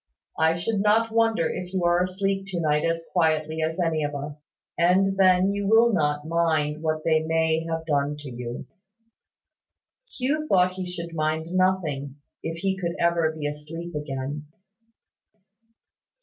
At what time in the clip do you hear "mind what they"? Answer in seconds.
6.27-7.19